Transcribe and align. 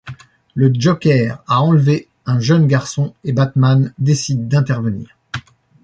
Le 0.55 0.71
Joker 0.73 1.43
a 1.47 1.61
enlevé 1.61 2.07
un 2.25 2.39
jeune 2.39 2.65
garçon 2.65 3.13
et 3.23 3.33
Batman 3.33 3.93
décide 3.99 4.47
d'intervenir. 4.47 5.15